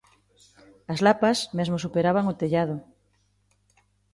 As 0.93 0.99
lapas 1.05 1.37
mesmo 1.57 1.77
superaban 1.85 2.25
o 2.31 2.33
tellado. 2.41 2.75